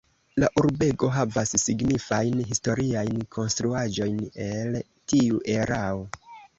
La 0.43 0.47
urbego 0.61 1.09
havas 1.17 1.53
signifajn 1.65 2.41
historiajn 2.53 3.23
konstruaĵojn 3.39 4.21
el 4.51 4.83
tiu 5.15 5.49
erao. 5.63 6.07